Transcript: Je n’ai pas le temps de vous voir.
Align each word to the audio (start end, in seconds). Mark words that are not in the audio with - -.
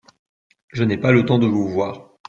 Je 0.73 0.83
n’ai 0.83 0.97
pas 0.97 1.11
le 1.11 1.25
temps 1.27 1.37
de 1.37 1.45
vous 1.45 1.67
voir. 1.69 2.15